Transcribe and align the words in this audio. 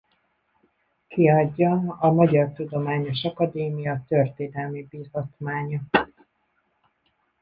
Kiadja 1.09 1.81
a 1.99 2.11
Magyar 2.11 2.53
Tudományos 2.53 3.23
Akademia 3.25 4.03
Történelmi 4.07 4.83
Bizottmánya. 4.89 5.81